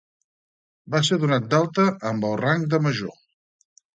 [0.95, 3.15] Va ser donat d'alta amb el rang de Major.